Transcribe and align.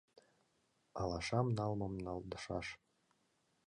Алашам 1.01 1.47
налмым 1.57 1.93
налдышаш 2.05 2.67